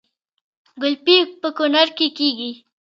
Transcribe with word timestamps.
ګلپي 0.81 1.17
په 1.41 1.49
کونړ 1.57 1.87
کې 1.97 2.07
کیږي 2.17 2.51